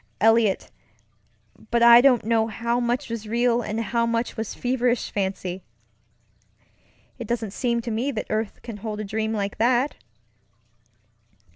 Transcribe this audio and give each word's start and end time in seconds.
Eliot, 0.19 0.71
but 1.69 1.83
I 1.83 2.01
don't 2.01 2.25
know 2.25 2.47
how 2.47 2.79
much 2.79 3.07
was 3.07 3.27
real 3.29 3.61
and 3.61 3.79
how 3.79 4.07
much 4.07 4.35
was 4.35 4.55
feverish 4.55 5.11
fancy. 5.11 5.61
It 7.19 7.27
doesn't 7.27 7.51
seem 7.51 7.81
to 7.81 7.91
me 7.91 8.09
that 8.09 8.25
earth 8.31 8.63
can 8.63 8.77
hold 8.77 8.99
a 8.99 9.03
dream 9.03 9.31
like 9.31 9.59
that! 9.59 9.97